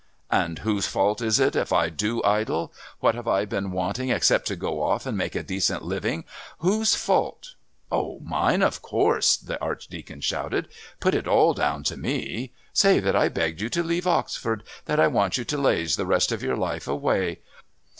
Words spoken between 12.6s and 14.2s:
Say that I begged you to leave